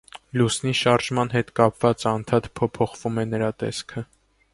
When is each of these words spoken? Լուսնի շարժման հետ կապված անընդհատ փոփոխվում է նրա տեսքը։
Լուսնի 0.39 0.71
շարժման 0.77 1.29
հետ 1.33 1.51
կապված 1.59 2.05
անընդհատ 2.13 2.47
փոփոխվում 2.61 3.21
է 3.25 3.27
նրա 3.35 3.51
տեսքը։ 3.65 4.05